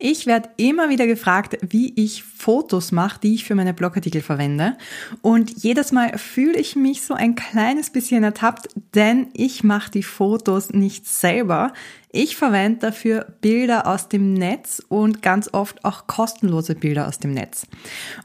[0.00, 4.76] Ich werde immer wieder gefragt, wie ich Fotos mache, die ich für meine Blogartikel verwende.
[5.22, 10.04] Und jedes Mal fühle ich mich so ein kleines bisschen ertappt, denn ich mache die
[10.04, 11.72] Fotos nicht selber.
[12.10, 17.32] Ich verwende dafür Bilder aus dem Netz und ganz oft auch kostenlose Bilder aus dem
[17.32, 17.66] Netz.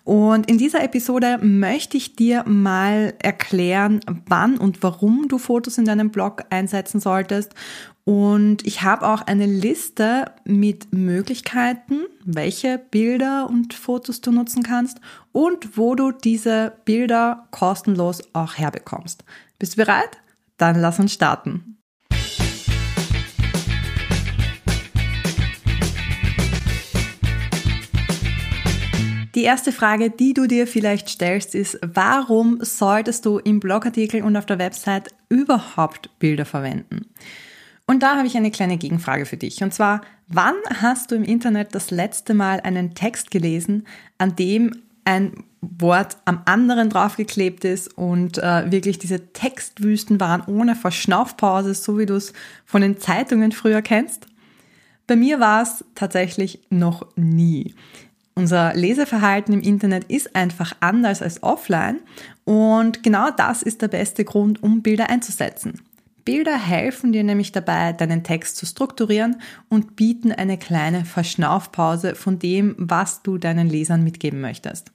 [0.03, 5.85] Und in dieser Episode möchte ich dir mal erklären, wann und warum du Fotos in
[5.85, 7.53] deinem Blog einsetzen solltest
[8.05, 14.99] und ich habe auch eine Liste mit Möglichkeiten, welche Bilder und Fotos du nutzen kannst
[15.31, 19.23] und wo du diese Bilder kostenlos auch herbekommst.
[19.57, 20.17] Bist du bereit?
[20.57, 21.77] Dann lass uns starten.
[29.33, 34.37] Die erste Frage, die du dir vielleicht stellst, ist, warum solltest du im Blogartikel und
[34.37, 37.07] auf der Website überhaupt Bilder verwenden?
[37.85, 39.61] Und da habe ich eine kleine Gegenfrage für dich.
[39.61, 43.85] Und zwar, wann hast du im Internet das letzte Mal einen Text gelesen,
[44.17, 44.71] an dem
[45.05, 51.97] ein Wort am anderen draufgeklebt ist und äh, wirklich diese Textwüsten waren ohne Verschnaufpause, so
[51.97, 52.33] wie du es
[52.65, 54.27] von den Zeitungen früher kennst?
[55.07, 57.75] Bei mir war es tatsächlich noch nie.
[58.35, 61.99] Unser Leseverhalten im Internet ist einfach anders als offline
[62.45, 65.81] und genau das ist der beste Grund, um Bilder einzusetzen.
[66.25, 69.37] Bilder helfen dir nämlich dabei, deinen Text zu strukturieren
[69.69, 74.91] und bieten eine kleine Verschnaufpause von dem, was du deinen Lesern mitgeben möchtest.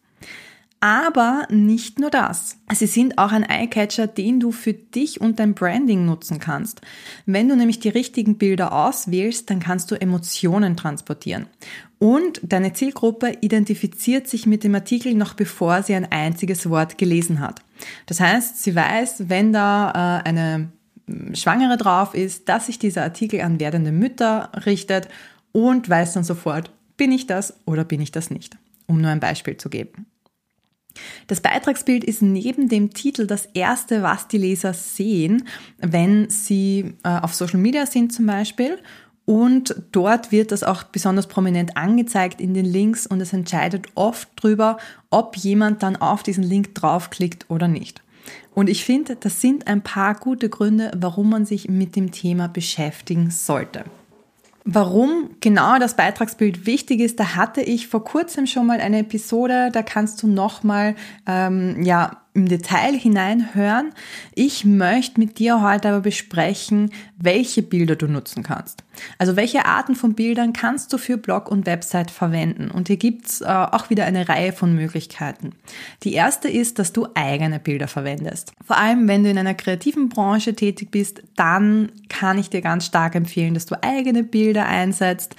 [0.80, 2.56] Aber nicht nur das.
[2.72, 6.82] Sie sind auch ein Eyecatcher, den du für dich und dein Branding nutzen kannst.
[7.26, 11.48] Wenn du nämlich die richtigen Bilder auswählst, dann kannst du Emotionen transportieren.
[11.98, 17.40] Und deine Zielgruppe identifiziert sich mit dem Artikel noch bevor sie ein einziges Wort gelesen
[17.40, 17.60] hat.
[18.06, 20.68] Das heißt, sie weiß, wenn da äh, eine
[21.34, 25.08] Schwangere drauf ist, dass sich dieser Artikel an werdende Mütter richtet
[25.52, 28.56] und weiß dann sofort, bin ich das oder bin ich das nicht,
[28.86, 30.06] um nur ein Beispiel zu geben.
[31.26, 35.46] Das Beitragsbild ist neben dem Titel das erste, was die Leser sehen,
[35.78, 38.78] wenn sie äh, auf Social Media sind zum Beispiel.
[39.24, 44.28] Und dort wird das auch besonders prominent angezeigt in den Links und es entscheidet oft
[44.36, 44.78] darüber,
[45.10, 48.02] ob jemand dann auf diesen Link draufklickt oder nicht.
[48.54, 52.48] Und ich finde, das sind ein paar gute Gründe, warum man sich mit dem Thema
[52.48, 53.84] beschäftigen sollte.
[54.70, 59.70] Warum genau das Beitragsbild wichtig ist, da hatte ich vor kurzem schon mal eine Episode,
[59.72, 60.94] da kannst du nochmal
[61.26, 63.92] ähm, ja, im Detail hineinhören.
[64.34, 68.84] Ich möchte mit dir heute aber besprechen, welche Bilder du nutzen kannst.
[69.18, 72.70] Also welche Arten von Bildern kannst du für Blog und Website verwenden?
[72.70, 75.52] Und hier gibt's äh, auch wieder eine Reihe von Möglichkeiten.
[76.04, 78.52] Die erste ist, dass du eigene Bilder verwendest.
[78.66, 82.86] Vor allem, wenn du in einer kreativen Branche tätig bist, dann kann ich dir ganz
[82.86, 85.36] stark empfehlen, dass du eigene Bilder einsetzt.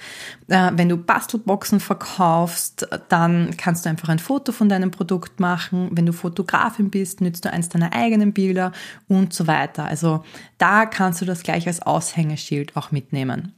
[0.48, 5.88] Äh, wenn du Bastelboxen verkaufst, dann kannst du einfach ein Foto von deinem Produkt machen.
[5.92, 8.72] Wenn du Fotografin bist, nützt du eins deiner eigenen Bilder
[9.08, 9.84] und so weiter.
[9.84, 10.24] Also
[10.58, 13.49] da kannst du das gleich als Aushängeschild auch mitnehmen.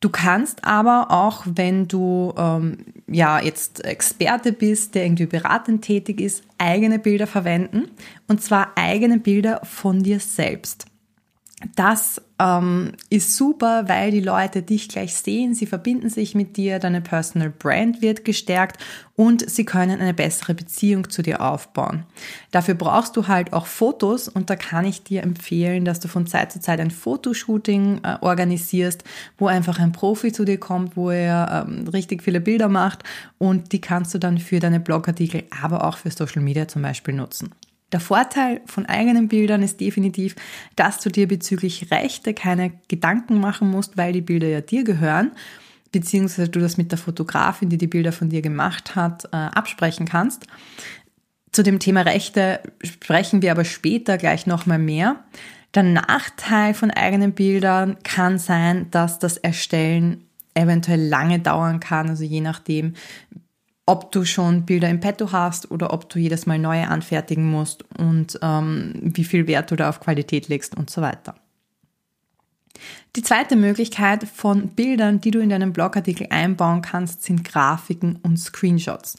[0.00, 2.78] Du kannst aber auch, wenn du ähm,
[3.08, 7.90] ja jetzt Experte bist, der irgendwie beratend tätig ist, eigene Bilder verwenden
[8.28, 10.87] und zwar eigene Bilder von dir selbst.
[11.74, 16.78] Das ähm, ist super, weil die Leute dich gleich sehen, sie verbinden sich mit dir,
[16.78, 18.80] deine Personal Brand wird gestärkt
[19.16, 22.04] und sie können eine bessere Beziehung zu dir aufbauen.
[22.52, 26.28] Dafür brauchst du halt auch Fotos und da kann ich dir empfehlen, dass du von
[26.28, 29.02] Zeit zu Zeit ein Fotoshooting äh, organisierst,
[29.36, 33.02] wo einfach ein Profi zu dir kommt, wo er ähm, richtig viele Bilder macht
[33.38, 37.14] und die kannst du dann für deine Blogartikel, aber auch für Social Media zum Beispiel
[37.14, 37.50] nutzen.
[37.92, 40.36] Der Vorteil von eigenen Bildern ist definitiv,
[40.76, 45.32] dass du dir bezüglich Rechte keine Gedanken machen musst, weil die Bilder ja dir gehören,
[45.90, 50.06] beziehungsweise du das mit der Fotografin, die die Bilder von dir gemacht hat, äh, absprechen
[50.06, 50.46] kannst.
[51.50, 55.24] Zu dem Thema Rechte sprechen wir aber später gleich nochmal mehr.
[55.74, 62.24] Der Nachteil von eigenen Bildern kann sein, dass das Erstellen eventuell lange dauern kann, also
[62.24, 62.94] je nachdem,
[63.88, 67.84] ob du schon Bilder im Petto hast oder ob du jedes Mal neue anfertigen musst
[67.96, 71.34] und ähm, wie viel Wert du da auf Qualität legst und so weiter.
[73.16, 78.36] Die zweite Möglichkeit von Bildern, die du in deinen Blogartikel einbauen kannst, sind Grafiken und
[78.36, 79.16] Screenshots.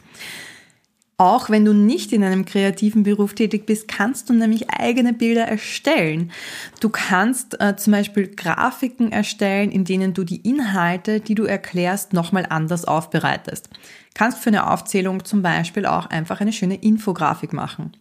[1.19, 5.43] Auch wenn du nicht in einem kreativen Beruf tätig bist, kannst du nämlich eigene Bilder
[5.43, 6.31] erstellen.
[6.79, 12.13] Du kannst äh, zum Beispiel Grafiken erstellen, in denen du die Inhalte, die du erklärst,
[12.13, 13.67] nochmal anders aufbereitest.
[14.13, 17.91] Kannst für eine Aufzählung zum Beispiel auch einfach eine schöne Infografik machen.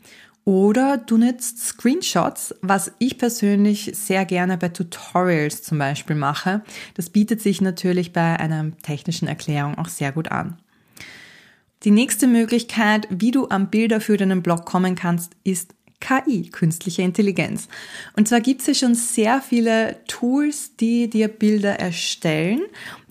[0.44, 6.62] Oder du nutzt Screenshots, was ich persönlich sehr gerne bei Tutorials zum Beispiel mache.
[6.94, 10.56] Das bietet sich natürlich bei einer technischen Erklärung auch sehr gut an.
[11.84, 17.02] Die nächste Möglichkeit, wie du an Bilder für deinen Blog kommen kannst, ist KI, künstliche
[17.02, 17.68] Intelligenz.
[18.16, 22.60] Und zwar gibt es ja schon sehr viele Tools, die dir Bilder erstellen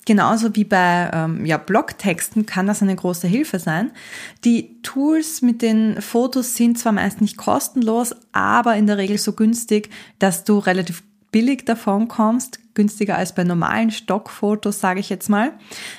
[0.07, 3.91] Genauso wie bei ähm, ja, Blogtexten kann das eine große Hilfe sein.
[4.45, 9.33] Die Tools mit den Fotos sind zwar meist nicht kostenlos, aber in der Regel so
[9.33, 11.03] günstig, dass du relativ
[11.37, 15.53] billig davon kommst, günstiger als bei normalen Stockfotos, sage ich jetzt mal.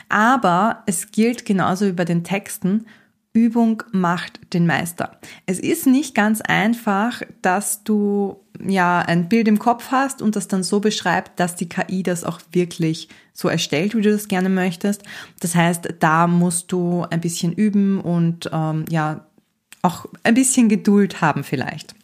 [0.09, 2.87] Aber es gilt genauso wie bei den Texten,
[3.33, 5.21] Übung macht den Meister.
[5.47, 10.49] Es ist nicht ganz einfach, dass du ja ein Bild im Kopf hast und das
[10.49, 14.49] dann so beschreibt, dass die KI das auch wirklich so erstellt, wie du das gerne
[14.49, 15.05] möchtest.
[15.39, 19.25] Das heißt, da musst du ein bisschen üben und ähm, ja
[19.83, 21.95] auch ein bisschen Geduld haben vielleicht.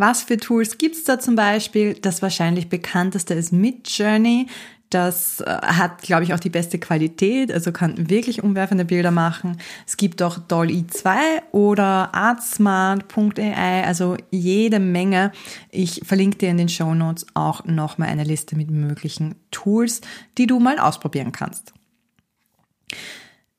[0.00, 1.94] Was für Tools gibt's da zum Beispiel?
[1.94, 4.46] Das wahrscheinlich bekannteste ist Midjourney.
[4.90, 9.56] Das äh, hat, glaube ich, auch die beste Qualität, also kann wirklich umwerfende Bilder machen.
[9.86, 11.16] Es gibt auch Dolly 2
[11.50, 15.32] oder artsmart.ai, also jede Menge.
[15.70, 20.00] Ich verlinke dir in den Show Notes auch nochmal eine Liste mit möglichen Tools,
[20.38, 21.72] die du mal ausprobieren kannst.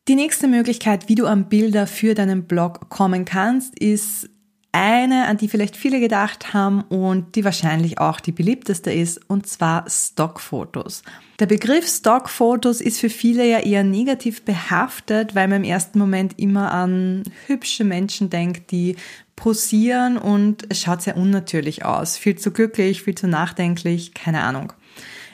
[0.08, 4.30] Die nächste Möglichkeit, wie du an Bilder für deinen Blog kommen kannst, ist
[4.76, 9.48] eine, an die vielleicht viele gedacht haben und die wahrscheinlich auch die beliebteste ist, und
[9.48, 11.02] zwar Stockfotos.
[11.40, 16.38] Der Begriff Stockfotos ist für viele ja eher negativ behaftet, weil man im ersten Moment
[16.38, 18.98] immer an hübsche Menschen denkt, die
[19.38, 22.18] posieren und es schaut sehr unnatürlich aus.
[22.18, 24.74] Viel zu glücklich, viel zu nachdenklich, keine Ahnung.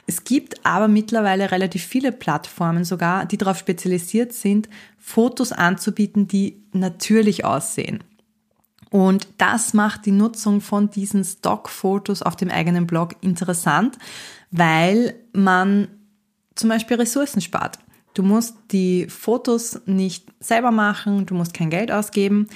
[0.05, 6.61] Es gibt aber mittlerweile relativ viele Plattformen sogar, die darauf spezialisiert sind, Fotos anzubieten, die
[6.73, 8.03] natürlich aussehen.
[8.91, 13.97] Und das macht die Nutzung von diesen Stockfotos auf dem eigenen Blog interessant,
[14.51, 15.87] weil man
[16.55, 17.79] zum Beispiel Ressourcen spart.
[18.13, 22.47] Du musst die Fotos nicht selber machen, du musst kein Geld ausgeben.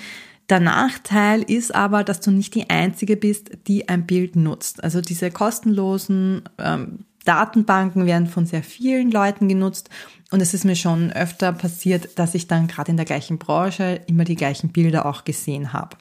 [0.49, 4.83] Der Nachteil ist aber, dass du nicht die Einzige bist, die ein Bild nutzt.
[4.83, 9.89] Also diese kostenlosen ähm, Datenbanken werden von sehr vielen Leuten genutzt
[10.31, 14.01] und es ist mir schon öfter passiert, dass ich dann gerade in der gleichen Branche
[14.07, 15.95] immer die gleichen Bilder auch gesehen habe.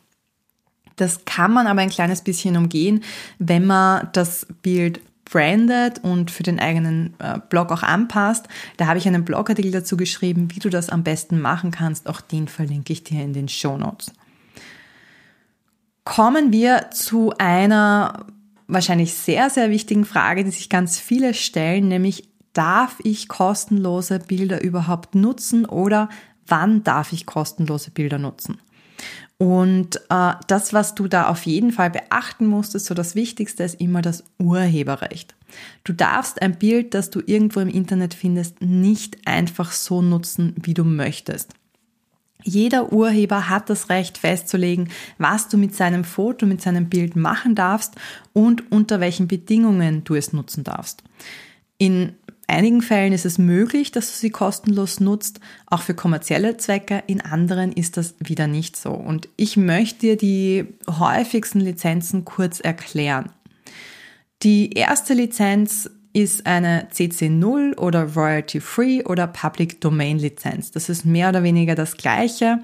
[0.96, 3.02] Das kann man aber ein kleines bisschen umgehen,
[3.38, 8.46] wenn man das Bild brandet und für den eigenen äh, Blog auch anpasst.
[8.76, 12.08] Da habe ich einen Blogartikel dazu geschrieben, wie du das am besten machen kannst.
[12.08, 14.12] Auch den verlinke ich dir in den Show Notes.
[16.04, 18.26] Kommen wir zu einer
[18.66, 24.62] wahrscheinlich sehr, sehr wichtigen Frage, die sich ganz viele stellen, nämlich darf ich kostenlose Bilder
[24.62, 26.08] überhaupt nutzen oder
[26.46, 28.58] wann darf ich kostenlose Bilder nutzen?
[29.36, 33.64] Und äh, das, was du da auf jeden Fall beachten musst, ist so das Wichtigste,
[33.64, 35.34] ist immer das Urheberrecht.
[35.82, 40.74] Du darfst ein Bild, das du irgendwo im Internet findest, nicht einfach so nutzen, wie
[40.74, 41.52] du möchtest.
[42.44, 47.54] Jeder Urheber hat das Recht festzulegen, was du mit seinem Foto, mit seinem Bild machen
[47.54, 47.94] darfst
[48.34, 51.02] und unter welchen Bedingungen du es nutzen darfst.
[51.78, 52.14] In
[52.46, 57.02] einigen Fällen ist es möglich, dass du sie kostenlos nutzt, auch für kommerzielle Zwecke.
[57.06, 58.90] In anderen ist das wieder nicht so.
[58.90, 63.30] Und ich möchte dir die häufigsten Lizenzen kurz erklären.
[64.42, 70.70] Die erste Lizenz ist eine CC0 oder Royalty Free oder Public Domain Lizenz.
[70.70, 72.60] Das ist mehr oder weniger das gleiche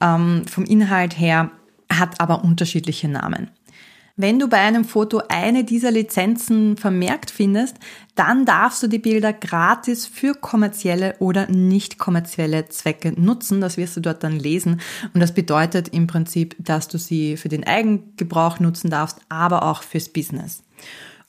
[0.00, 1.50] ähm, vom Inhalt her,
[1.92, 3.50] hat aber unterschiedliche Namen.
[4.16, 7.78] Wenn du bei einem Foto eine dieser Lizenzen vermerkt findest,
[8.14, 13.60] dann darfst du die Bilder gratis für kommerzielle oder nicht kommerzielle Zwecke nutzen.
[13.60, 14.80] Das wirst du dort dann lesen.
[15.14, 19.82] Und das bedeutet im Prinzip, dass du sie für den Eigengebrauch nutzen darfst, aber auch
[19.82, 20.62] fürs Business.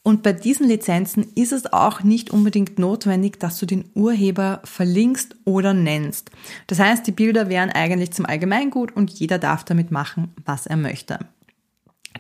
[0.04, 5.36] Und bei diesen Lizenzen ist es auch nicht unbedingt notwendig, dass du den Urheber verlinkst
[5.44, 6.30] oder nennst.
[6.68, 10.78] Das heißt, die Bilder wären eigentlich zum Allgemeingut und jeder darf damit machen, was er
[10.78, 11.18] möchte.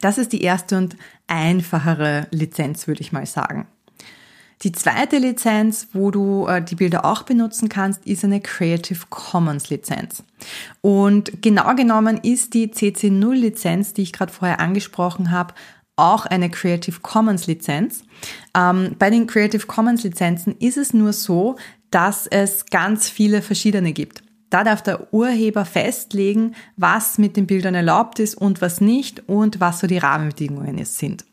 [0.02, 0.96] Das ist die erste und
[1.28, 3.68] einfachere Lizenz, würde ich mal sagen.
[4.62, 9.70] Die zweite Lizenz, wo du äh, die Bilder auch benutzen kannst, ist eine Creative Commons
[9.70, 10.24] Lizenz.
[10.82, 15.54] Und genau genommen ist die CC0 Lizenz, die ich gerade vorher angesprochen habe,
[15.98, 18.04] auch eine Creative Commons Lizenz.
[18.56, 21.58] Ähm, bei den Creative Commons Lizenzen ist es nur so,
[21.92, 24.25] dass es ganz viele verschiedene gibt.
[24.50, 29.60] Da darf der Urheber festlegen, was mit den Bildern erlaubt ist und was nicht und
[29.60, 31.26] was so die Rahmenbedingungen sind.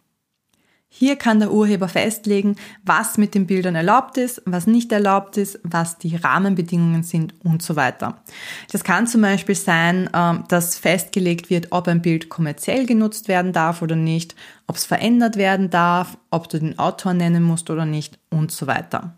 [0.95, 5.59] Hier kann der Urheber festlegen, was mit den Bildern erlaubt ist, was nicht erlaubt ist,
[5.63, 8.23] was die Rahmenbedingungen sind und so weiter.
[8.71, 13.55] Das kann zum Beispiel sein, ähm, dass festgelegt wird, ob ein Bild kommerziell genutzt werden
[13.55, 17.87] darf oder nicht, ob es verändert werden darf, ob du den Autor nennen musst oder
[17.87, 19.17] nicht und so weiter.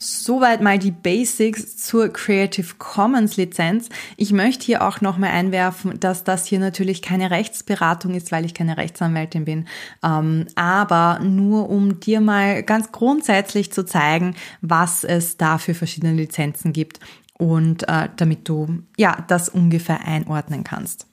[0.00, 3.88] Soweit mal die Basics zur Creative Commons Lizenz.
[4.16, 8.54] Ich möchte hier auch nochmal einwerfen, dass das hier natürlich keine Rechtsberatung ist, weil ich
[8.54, 9.66] keine Rechtsanwältin bin,
[10.04, 16.14] ähm, aber nur um dir mal ganz grundsätzlich zu zeigen, was es da für verschiedene
[16.14, 17.00] Lizenzen gibt
[17.36, 21.07] und äh, damit du ja das ungefähr einordnen kannst.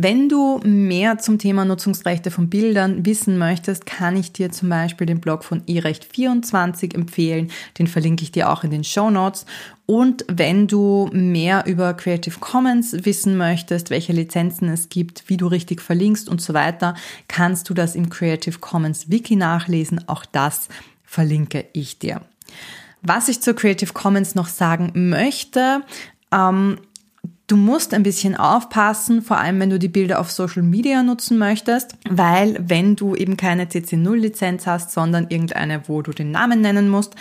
[0.00, 5.08] Wenn du mehr zum Thema Nutzungsrechte von Bildern wissen möchtest, kann ich dir zum Beispiel
[5.08, 7.50] den Blog von eRecht24 empfehlen.
[7.80, 9.44] Den verlinke ich dir auch in den Show Notes.
[9.86, 15.48] Und wenn du mehr über Creative Commons wissen möchtest, welche Lizenzen es gibt, wie du
[15.48, 16.94] richtig verlinkst und so weiter,
[17.26, 20.06] kannst du das im Creative Commons Wiki nachlesen.
[20.06, 20.68] Auch das
[21.02, 22.20] verlinke ich dir.
[23.02, 25.82] Was ich zur Creative Commons noch sagen möchte,
[26.30, 26.78] ähm,
[27.48, 31.38] Du musst ein bisschen aufpassen, vor allem wenn du die Bilder auf Social Media nutzen
[31.38, 36.90] möchtest, weil wenn du eben keine CC0-Lizenz hast, sondern irgendeine, wo du den Namen nennen
[36.90, 37.14] musst,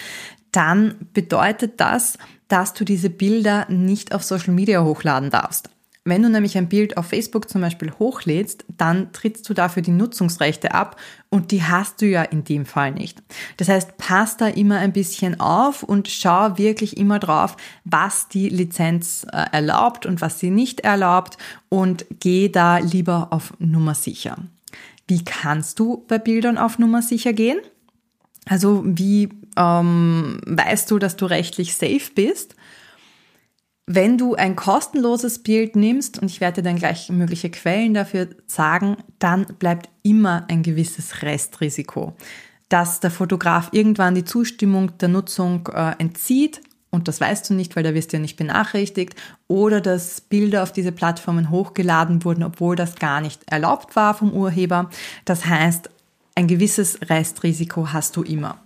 [0.52, 2.18] dann bedeutet das,
[2.50, 5.70] dass du diese Bilder nicht auf Social Media hochladen darfst.
[6.08, 9.92] Wenn du nämlich ein Bild auf Facebook zum Beispiel hochlädst, dann trittst du dafür die
[9.92, 10.96] Nutzungsrechte ab
[11.30, 13.22] und die hast du ja in dem Fall nicht.
[13.58, 18.48] Das heißt, pass da immer ein bisschen auf und schau wirklich immer drauf, was die
[18.48, 21.38] Lizenz äh, erlaubt und was sie nicht erlaubt
[21.68, 24.38] und geh da lieber auf Nummer sicher.
[25.10, 27.60] Wie kannst du bei Bildern auf Nummer sicher gehen?
[28.46, 32.56] Also wie ähm, weißt du, dass du rechtlich safe bist?
[33.90, 38.28] Wenn du ein kostenloses Bild nimmst, und ich werde dir dann gleich mögliche Quellen dafür
[38.46, 42.14] sagen, dann bleibt immer ein gewisses Restrisiko,
[42.68, 47.76] dass der Fotograf irgendwann die Zustimmung der Nutzung äh, entzieht und das weißt du nicht,
[47.76, 49.16] weil da wirst du ja nicht benachrichtigt,
[49.48, 54.34] oder dass Bilder auf diese Plattformen hochgeladen wurden, obwohl das gar nicht erlaubt war vom
[54.34, 54.90] Urheber.
[55.26, 55.90] Das heißt,
[56.36, 58.60] ein gewisses Restrisiko hast du immer.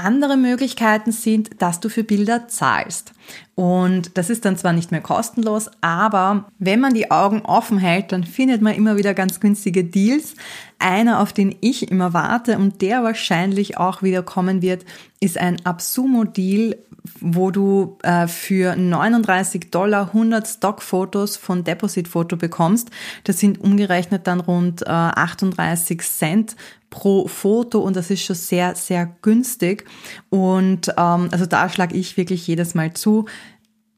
[0.00, 3.12] Andere Möglichkeiten sind, dass du für Bilder zahlst.
[3.54, 8.12] Und das ist dann zwar nicht mehr kostenlos, aber wenn man die Augen offen hält,
[8.12, 10.34] dann findet man immer wieder ganz günstige Deals.
[10.78, 14.84] Einer, auf den ich immer warte und der wahrscheinlich auch wieder kommen wird,
[15.20, 16.76] ist ein Absumo-Deal,
[17.20, 22.90] wo du äh, für 39 Dollar 100 Stockfotos von Deposit Photo bekommst.
[23.24, 26.56] Das sind umgerechnet dann rund äh, 38 Cent
[26.90, 29.84] pro Foto und das ist schon sehr, sehr günstig.
[30.28, 33.26] Und ähm, also da schlage ich wirklich jedes Mal zu.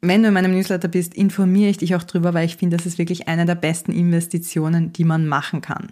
[0.02, 2.86] Wenn du in meinem Newsletter bist, informiere ich dich auch drüber, weil ich finde, das
[2.86, 5.90] ist wirklich eine der besten Investitionen, die man machen kann.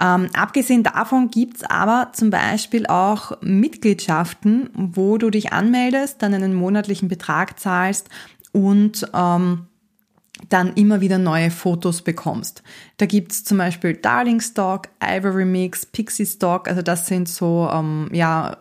[0.00, 6.54] Ähm, abgesehen davon gibt's aber zum Beispiel auch Mitgliedschaften, wo du dich anmeldest, dann einen
[6.54, 8.08] monatlichen Betrag zahlst
[8.52, 9.66] und ähm,
[10.48, 12.62] dann immer wieder neue Fotos bekommst.
[12.96, 18.08] Da gibt's zum Beispiel Darling Stock, Ivory Mix, Pixie Stock, also das sind so ähm,
[18.12, 18.56] ja,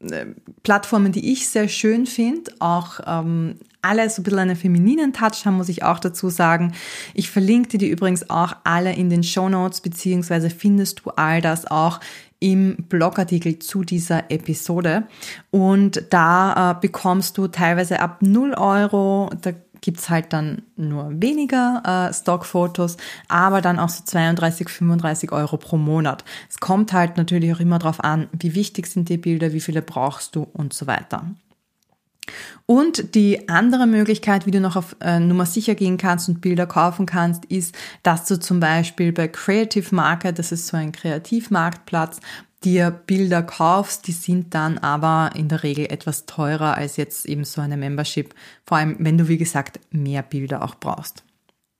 [0.00, 0.26] äh,
[0.62, 5.46] Plattformen, die ich sehr schön finde, auch ähm, alle so ein bisschen einen femininen Touch
[5.46, 6.72] haben, muss ich auch dazu sagen.
[7.14, 11.40] Ich verlinke dir die übrigens auch alle in den Show Notes, beziehungsweise findest du all
[11.40, 12.00] das auch
[12.38, 15.04] im Blogartikel zu dieser Episode.
[15.50, 21.82] Und da äh, bekommst du teilweise ab 0 Euro, da gibt's halt dann nur weniger
[22.10, 22.96] äh, Stockfotos,
[23.28, 26.24] aber dann auch so 32, 35 Euro pro Monat.
[26.48, 29.82] Es kommt halt natürlich auch immer darauf an, wie wichtig sind die Bilder, wie viele
[29.82, 31.24] brauchst du und so weiter.
[32.66, 36.66] Und die andere Möglichkeit, wie du noch auf äh, Nummer sicher gehen kannst und Bilder
[36.66, 42.20] kaufen kannst, ist, dass du zum Beispiel bei Creative Market, das ist so ein Kreativmarktplatz,
[42.66, 47.44] dir Bilder kaufst, die sind dann aber in der Regel etwas teurer als jetzt eben
[47.44, 48.34] so eine Membership,
[48.66, 51.22] vor allem wenn du, wie gesagt, mehr Bilder auch brauchst.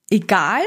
[0.09, 0.61] Egal,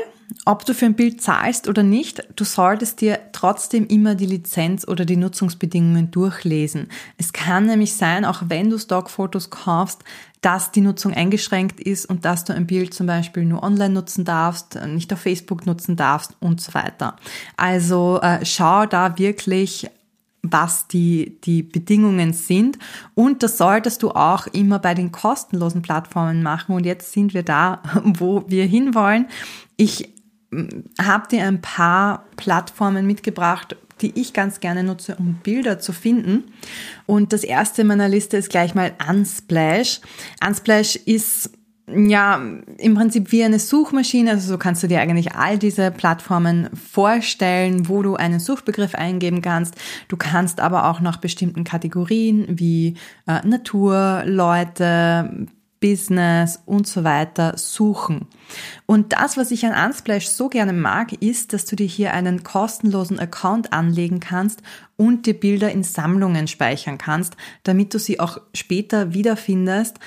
[0.44, 4.86] ob du für ein Bild zahlst oder nicht, du solltest dir trotzdem immer die Lizenz
[4.86, 6.90] oder die Nutzungsbedingungen durchlesen.
[7.18, 10.04] Es kann nämlich sein, auch wenn du Stockfotos kaufst,
[10.42, 14.26] dass die Nutzung eingeschränkt ist und dass du ein Bild zum Beispiel nur online nutzen
[14.26, 17.16] darfst, nicht auf Facebook nutzen darfst und so weiter.
[17.56, 19.90] Also äh, schau da wirklich
[20.42, 22.80] was die, die Bedingungen sind.
[23.14, 26.76] Und das solltest du auch immer bei den kostenlosen Plattformen machen.
[26.76, 29.28] Und jetzt sind wir da, wo wir hinwollen.
[29.76, 30.14] Ich
[30.52, 30.68] mm,
[31.02, 36.46] habe dir ein paar Plattformen mitgebracht, die ich ganz gerne nutze, um Bilder zu finden.
[37.06, 40.00] Und das erste meiner Liste ist gleich mal Unsplash.
[40.46, 41.52] Unsplash ist
[41.96, 42.42] ja,
[42.78, 44.32] im Prinzip wie eine Suchmaschine.
[44.32, 49.42] Also so kannst du dir eigentlich all diese Plattformen vorstellen, wo du einen Suchbegriff eingeben
[49.42, 49.76] kannst.
[50.08, 52.96] Du kannst aber auch nach bestimmten Kategorien wie
[53.28, 55.48] äh, Natur, Leute,
[55.80, 58.28] Business und so weiter suchen.
[58.86, 62.44] Und das, was ich an Unsplash so gerne mag, ist, dass du dir hier einen
[62.44, 64.62] kostenlosen Account anlegen kannst
[64.98, 70.00] und die Bilder in Sammlungen speichern kannst, damit du sie auch später wiederfindest,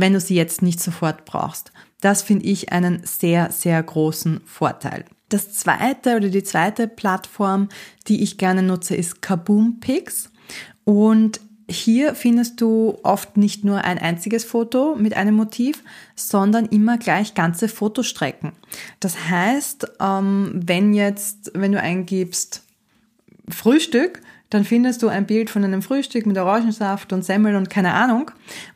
[0.00, 1.72] wenn du sie jetzt nicht sofort brauchst.
[2.00, 5.04] Das finde ich einen sehr, sehr großen Vorteil.
[5.28, 7.68] Das zweite oder die zweite Plattform,
[8.06, 10.30] die ich gerne nutze, ist Kaboom Pics.
[10.84, 15.82] Und hier findest du oft nicht nur ein einziges Foto mit einem Motiv,
[16.14, 18.52] sondern immer gleich ganze Fotostrecken.
[19.00, 22.62] Das heißt, ähm, wenn jetzt, wenn du eingibst
[23.48, 27.92] Frühstück, dann findest du ein Bild von einem Frühstück mit Orangensaft und Semmel und keine
[27.92, 28.30] Ahnung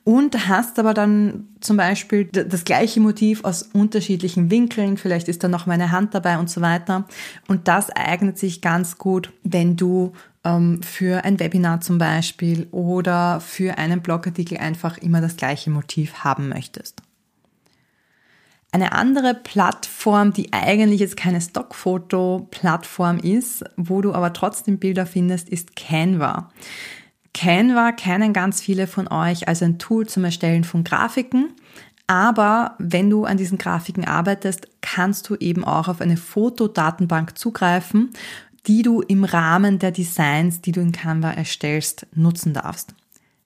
[0.04, 5.48] und hast aber dann zum Beispiel das gleiche Motiv aus unterschiedlichen Winkeln, vielleicht ist da
[5.48, 7.06] noch meine Hand dabei und so weiter.
[7.48, 10.12] Und das eignet sich ganz gut, wenn du
[10.44, 16.24] ähm, für ein Webinar zum Beispiel oder für einen Blogartikel einfach immer das gleiche Motiv
[16.24, 17.02] haben möchtest.
[18.74, 25.50] Eine andere Plattform, die eigentlich jetzt keine Stockfoto-Plattform ist, wo du aber trotzdem Bilder findest,
[25.50, 26.50] ist Canva.
[27.34, 31.52] Canva kennen ganz viele von euch als ein Tool zum Erstellen von Grafiken.
[32.06, 38.10] Aber wenn du an diesen Grafiken arbeitest, kannst du eben auch auf eine Fotodatenbank zugreifen,
[38.66, 42.94] die du im Rahmen der Designs, die du in Canva erstellst, nutzen darfst.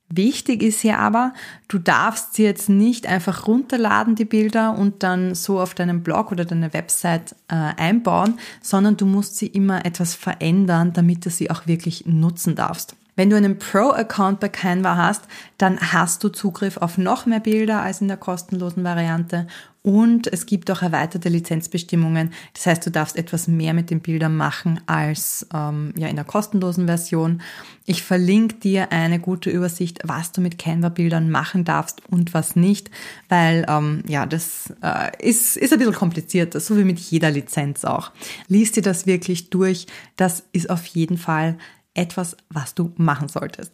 [0.09, 1.35] Wichtig ist hier aber,
[1.67, 6.31] du darfst sie jetzt nicht einfach runterladen, die Bilder, und dann so auf deinem Blog
[6.31, 11.51] oder deine Website äh, einbauen, sondern du musst sie immer etwas verändern, damit du sie
[11.51, 12.95] auch wirklich nutzen darfst.
[13.16, 15.23] Wenn du einen Pro-Account bei Canva hast,
[15.58, 19.46] dann hast du Zugriff auf noch mehr Bilder als in der kostenlosen Variante
[19.87, 22.32] und es gibt auch erweiterte Lizenzbestimmungen.
[22.54, 26.25] Das heißt, du darfst etwas mehr mit den Bildern machen als ähm, ja in der
[26.25, 27.40] kostenlosen Version.
[27.85, 32.90] Ich verlinke dir eine gute Übersicht, was du mit Canva-Bildern machen darfst und was nicht,
[33.28, 37.85] weil ähm, ja das äh, ist ist ein bisschen komplizierter, so wie mit jeder Lizenz
[37.85, 38.11] auch.
[38.49, 39.87] Lies dir das wirklich durch.
[40.16, 41.58] Das ist auf jeden Fall
[41.97, 43.73] etwas, was du machen solltest.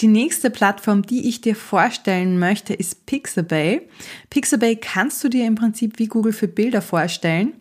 [0.00, 3.82] Die nächste Plattform, die ich dir vorstellen möchte, ist Pixabay.
[4.30, 7.52] Pixabay kannst du dir im Prinzip wie Google für Bilder vorstellen.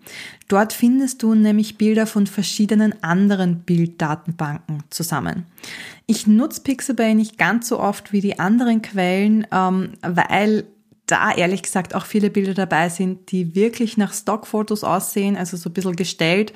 [0.48, 5.48] Dort findest du nämlich Bilder von verschiedenen anderen Bilddatenbanken zusammen.
[6.06, 10.66] Ich nutze Pixabay nicht ganz so oft wie die anderen Quellen, ähm, weil
[11.08, 15.70] da ehrlich gesagt auch viele Bilder dabei sind, die wirklich nach Stockfotos aussehen, also so
[15.70, 16.54] ein bisschen gestellt.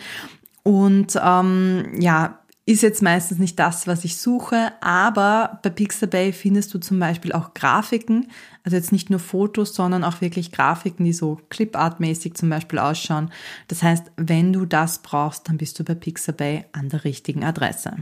[0.64, 6.74] Und ähm, ja, ist jetzt meistens nicht das, was ich suche, aber bei Pixabay findest
[6.74, 8.28] du zum Beispiel auch Grafiken,
[8.64, 13.32] also jetzt nicht nur Fotos, sondern auch wirklich Grafiken, die so Clipart-mäßig zum Beispiel ausschauen.
[13.68, 17.98] Das heißt, wenn du das brauchst, dann bist du bei Pixabay an der richtigen Adresse.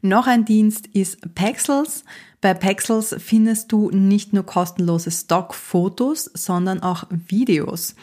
[0.00, 2.04] Noch ein Dienst ist Pexels.
[2.40, 7.94] Bei Pexels findest du nicht nur kostenlose Stockfotos, sondern auch Videos.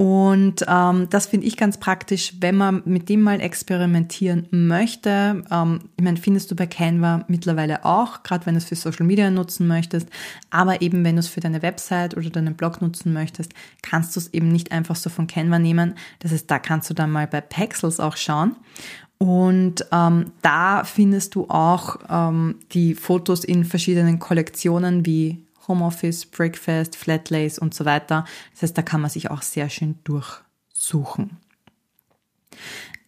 [0.00, 5.42] Und ähm, das finde ich ganz praktisch, wenn man mit dem mal experimentieren möchte.
[5.50, 9.04] Ähm, ich meine, findest du bei Canva mittlerweile auch, gerade wenn du es für Social
[9.04, 10.08] Media nutzen möchtest.
[10.50, 14.20] Aber eben, wenn du es für deine Website oder deinen Blog nutzen möchtest, kannst du
[14.20, 15.96] es eben nicht einfach so von Canva nehmen.
[16.20, 18.54] Das heißt, da kannst du dann mal bei Pexels auch schauen.
[19.18, 26.96] Und ähm, da findest du auch ähm, die Fotos in verschiedenen Kollektionen wie Homeoffice, Breakfast,
[26.96, 28.24] Flatlays und so weiter.
[28.52, 31.36] Das heißt, da kann man sich auch sehr schön durchsuchen.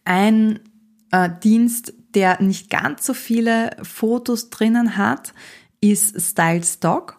[0.05, 0.59] Ein
[1.11, 5.33] äh, Dienst, der nicht ganz so viele Fotos drinnen hat,
[5.81, 7.17] ist Style Stock.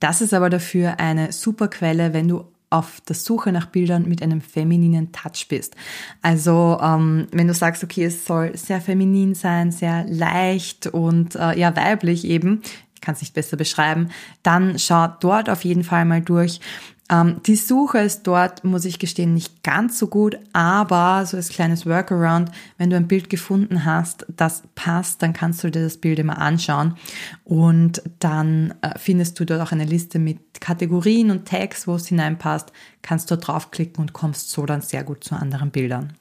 [0.00, 4.22] Das ist aber dafür eine super Quelle, wenn du auf der Suche nach Bildern mit
[4.22, 5.76] einem femininen Touch bist.
[6.20, 11.58] Also ähm, wenn du sagst, okay, es soll sehr feminin sein, sehr leicht und äh,
[11.58, 12.62] ja weiblich eben,
[13.06, 14.08] kann es nicht besser beschreiben,
[14.42, 16.60] dann schau dort auf jeden Fall mal durch.
[17.08, 21.50] Ähm, die Suche ist dort, muss ich gestehen, nicht ganz so gut, aber so als
[21.50, 25.98] kleines Workaround, wenn du ein Bild gefunden hast, das passt, dann kannst du dir das
[25.98, 26.96] Bild immer anschauen
[27.44, 32.08] und dann äh, findest du dort auch eine Liste mit Kategorien und Tags, wo es
[32.08, 36.14] hineinpasst, kannst dort draufklicken und kommst so dann sehr gut zu anderen Bildern.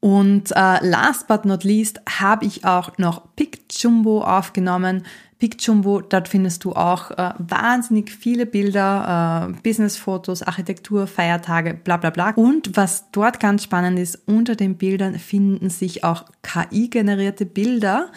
[0.00, 5.04] Und äh, last but not least habe ich auch noch PicJumbo aufgenommen.
[5.38, 12.10] PicJumbo, dort findest du auch äh, wahnsinnig viele Bilder, äh, Businessfotos, Architektur, Feiertage, bla bla
[12.10, 12.30] bla.
[12.30, 18.10] Und was dort ganz spannend ist, unter den Bildern finden sich auch KI-generierte Bilder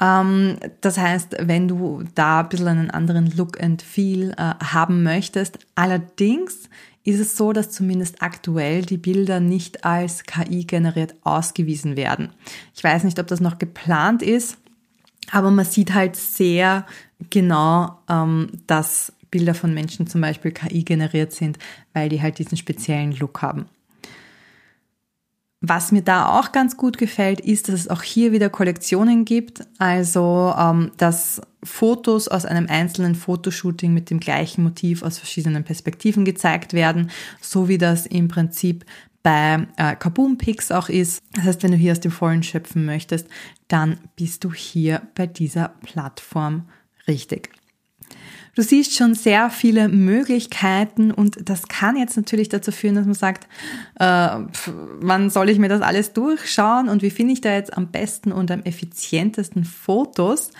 [0.00, 5.02] Ähm, das heißt, wenn du da ein bisschen einen anderen Look and Feel äh, haben
[5.02, 6.70] möchtest, allerdings
[7.04, 12.30] ist es so, dass zumindest aktuell die Bilder nicht als KI generiert ausgewiesen werden.
[12.74, 14.58] Ich weiß nicht, ob das noch geplant ist,
[15.30, 16.86] aber man sieht halt sehr
[17.30, 21.58] genau, ähm, dass Bilder von Menschen zum Beispiel KI generiert sind,
[21.92, 23.66] weil die halt diesen speziellen Look haben.
[25.62, 29.66] Was mir da auch ganz gut gefällt, ist, dass es auch hier wieder Kollektionen gibt.
[29.78, 36.24] Also, ähm, dass Fotos aus einem einzelnen Fotoshooting mit dem gleichen Motiv aus verschiedenen Perspektiven
[36.24, 37.10] gezeigt werden,
[37.42, 38.86] so wie das im Prinzip
[39.22, 41.22] bei äh, Kaboom Pix auch ist.
[41.34, 43.28] Das heißt, wenn du hier aus dem Vollen schöpfen möchtest,
[43.68, 46.70] dann bist du hier bei dieser Plattform
[47.06, 47.50] richtig.
[48.54, 53.14] Du siehst schon sehr viele Möglichkeiten und das kann jetzt natürlich dazu führen, dass man
[53.14, 53.46] sagt,
[53.98, 54.28] äh,
[55.00, 58.32] wann soll ich mir das alles durchschauen und wie finde ich da jetzt am besten
[58.32, 60.50] und am effizientesten Fotos?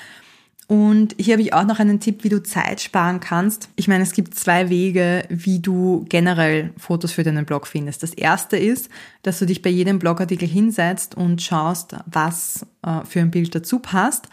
[0.71, 3.71] Und hier habe ich auch noch einen Tipp, wie du Zeit sparen kannst.
[3.75, 8.05] Ich meine, es gibt zwei Wege, wie du generell Fotos für deinen Blog findest.
[8.05, 8.89] Das erste ist,
[9.23, 13.81] dass du dich bei jedem Blogartikel hinsetzt und schaust, was äh, für ein Bild dazu
[13.81, 14.29] passt.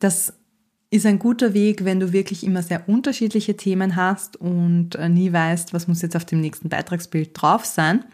[0.00, 0.34] Das
[0.92, 5.32] ist ein guter Weg, wenn du wirklich immer sehr unterschiedliche Themen hast und äh, nie
[5.32, 8.04] weißt, was muss jetzt auf dem nächsten Beitragsbild drauf sein.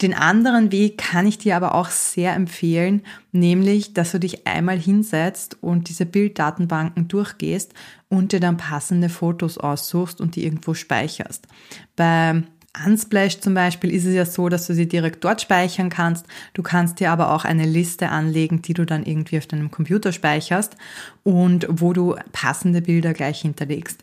[0.00, 4.78] Den anderen Weg kann ich dir aber auch sehr empfehlen, nämlich, dass du dich einmal
[4.78, 7.74] hinsetzt und diese Bilddatenbanken durchgehst
[8.08, 11.48] und dir dann passende Fotos aussuchst und die irgendwo speicherst.
[11.96, 12.44] Bei
[12.86, 16.26] Unsplash zum Beispiel ist es ja so, dass du sie direkt dort speichern kannst.
[16.54, 20.10] Du kannst dir aber auch eine Liste anlegen, die du dann irgendwie auf deinem Computer
[20.12, 20.76] speicherst
[21.22, 24.02] und wo du passende Bilder gleich hinterlegst.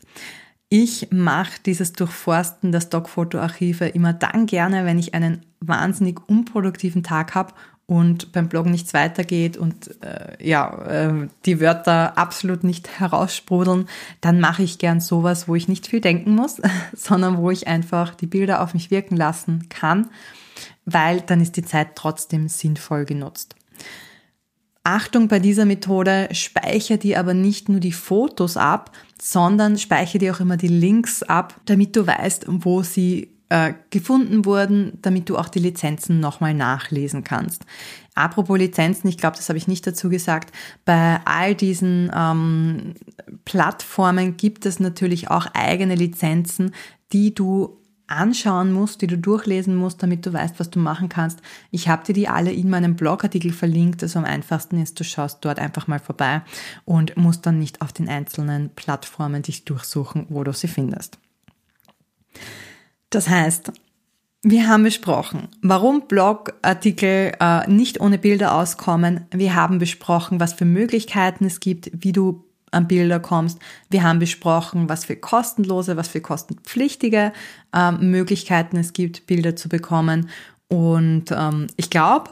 [0.70, 7.36] Ich mache dieses Durchforsten der Stockfotoarchive immer dann gerne, wenn ich einen wahnsinnig unproduktiven Tag
[7.36, 7.54] habe
[7.92, 13.90] und beim Bloggen nichts weitergeht und äh, ja, äh, die Wörter absolut nicht heraussprudeln,
[14.22, 16.62] dann mache ich gern sowas, wo ich nicht viel denken muss,
[16.96, 20.08] sondern wo ich einfach die Bilder auf mich wirken lassen kann,
[20.86, 23.56] weil dann ist die Zeit trotzdem sinnvoll genutzt.
[24.86, 30.34] Achtung bei dieser Methode, speichere dir aber nicht nur die Fotos ab, sondern speichere dir
[30.34, 35.38] auch immer die Links ab, damit du weißt, wo sie äh, gefunden wurden, damit du
[35.38, 37.66] auch die Lizenzen nochmal nachlesen kannst.
[38.16, 42.94] Apropos Lizenzen, ich glaube, das habe ich nicht dazu gesagt, bei all diesen ähm,
[43.44, 46.74] Plattformen gibt es natürlich auch eigene Lizenzen,
[47.12, 51.42] die du anschauen musst, die du durchlesen musst, damit du weißt, was du machen kannst.
[51.72, 54.02] Ich habe dir die alle in meinem Blogartikel verlinkt.
[54.02, 56.42] Also am einfachsten ist, du schaust dort einfach mal vorbei
[56.86, 61.18] und musst dann nicht auf den einzelnen Plattformen dich durchsuchen, wo du sie findest.
[63.12, 63.72] Das heißt,
[64.42, 69.28] wir haben besprochen, warum Blogartikel äh, nicht ohne Bilder auskommen.
[69.30, 73.60] Wir haben besprochen, was für Möglichkeiten es gibt, wie du an Bilder kommst.
[73.90, 77.34] Wir haben besprochen, was für kostenlose, was für kostenpflichtige
[77.74, 80.30] äh, Möglichkeiten es gibt, Bilder zu bekommen.
[80.70, 82.32] Und ähm, ich glaube,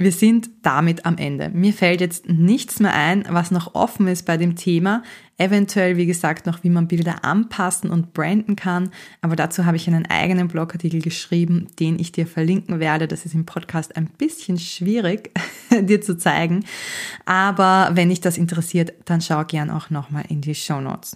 [0.00, 1.50] wir sind damit am Ende.
[1.50, 5.02] Mir fällt jetzt nichts mehr ein, was noch offen ist bei dem Thema.
[5.36, 8.92] Eventuell, wie gesagt, noch, wie man Bilder anpassen und branden kann.
[9.20, 13.08] Aber dazu habe ich einen eigenen Blogartikel geschrieben, den ich dir verlinken werde.
[13.08, 15.32] Das ist im Podcast ein bisschen schwierig,
[15.70, 16.64] dir zu zeigen.
[17.26, 21.14] Aber wenn dich das interessiert, dann schau gern auch nochmal in die Show Notes.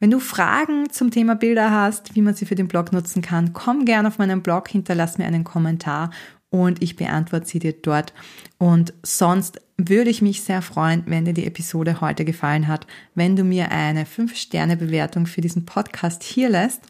[0.00, 3.52] Wenn du Fragen zum Thema Bilder hast, wie man sie für den Blog nutzen kann,
[3.52, 6.10] komm gern auf meinen Blog, hinterlass mir einen Kommentar
[6.50, 8.12] und ich beantworte sie dir dort.
[8.58, 13.36] Und sonst würde ich mich sehr freuen, wenn dir die Episode heute gefallen hat, wenn
[13.36, 16.82] du mir eine 5-Sterne-Bewertung für diesen Podcast hier lässt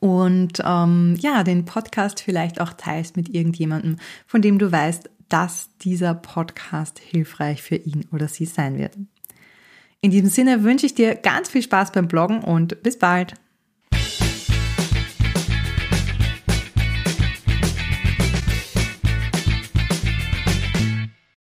[0.00, 5.70] und ähm, ja, den Podcast vielleicht auch teilst mit irgendjemandem, von dem du weißt, dass
[5.78, 8.96] dieser Podcast hilfreich für ihn oder sie sein wird.
[10.00, 13.34] In diesem Sinne wünsche ich dir ganz viel Spaß beim Bloggen und bis bald.